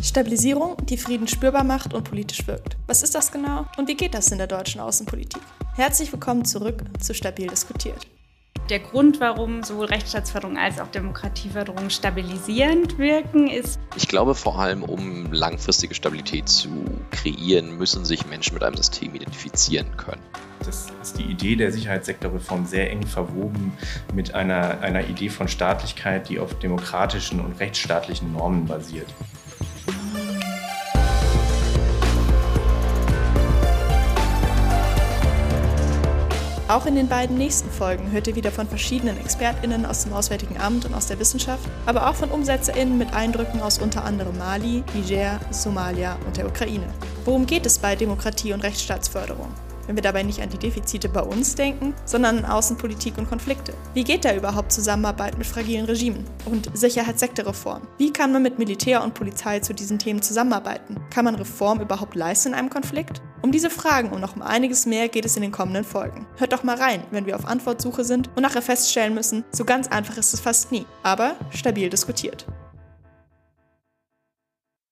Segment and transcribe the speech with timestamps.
[0.00, 2.76] Stabilisierung, die Frieden spürbar macht und politisch wirkt.
[2.86, 5.42] Was ist das genau und wie geht das in der deutschen Außenpolitik?
[5.74, 8.06] Herzlich willkommen zurück zu Stabil diskutiert.
[8.70, 13.80] Der Grund, warum sowohl Rechtsstaatsförderung als auch Demokratieförderung stabilisierend wirken, ist.
[13.96, 19.14] Ich glaube vor allem, um langfristige Stabilität zu kreieren, müssen sich Menschen mit einem System
[19.14, 20.20] identifizieren können.
[20.64, 23.72] Das ist die Idee der Sicherheitssektorreform sehr eng verwoben
[24.14, 29.08] mit einer, einer Idee von Staatlichkeit, die auf demokratischen und rechtsstaatlichen Normen basiert.
[36.68, 40.60] Auch in den beiden nächsten Folgen hört ihr wieder von verschiedenen ExpertInnen aus dem Auswärtigen
[40.60, 44.84] Amt und aus der Wissenschaft, aber auch von UmsetzerInnen mit Eindrücken aus unter anderem Mali,
[44.94, 46.86] Niger, Somalia und der Ukraine.
[47.24, 49.48] Worum geht es bei Demokratie und Rechtsstaatsförderung?
[49.86, 53.72] wenn wir dabei nicht an die Defizite bei uns denken, sondern an Außenpolitik und Konflikte.
[53.94, 56.26] Wie geht da überhaupt Zusammenarbeit mit fragilen Regimen?
[56.44, 57.88] Und Sicherheitssektorreform.
[57.96, 60.96] Wie kann man mit Militär und Polizei zu diesen Themen zusammenarbeiten?
[61.08, 63.22] Kann man Reform überhaupt leisten in einem Konflikt?
[63.40, 66.26] Um diese Fragen und noch um einiges mehr geht es in den kommenden Folgen.
[66.36, 69.88] Hört doch mal rein, wenn wir auf Antwortsuche sind und nachher feststellen müssen, so ganz
[69.88, 72.46] einfach ist es fast nie, aber stabil diskutiert.